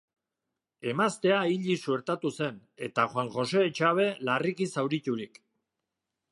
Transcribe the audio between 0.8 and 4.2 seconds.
Emaztea hilik suertatu zen, eta Juan Jose Etxabe